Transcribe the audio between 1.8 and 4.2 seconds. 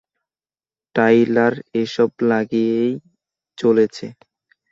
এসব লাগিয়েই চলেছে।